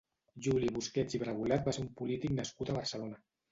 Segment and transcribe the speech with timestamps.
[0.45, 3.25] Juli Busquets i Bragulat va ser un polític nascut a Barcelona.